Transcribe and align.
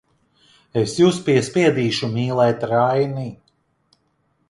Es 0.83 0.95
jūs 1.01 1.19
piespiedīšu 1.27 2.11
mīlēt 2.17 2.69
Raini! 2.75 3.31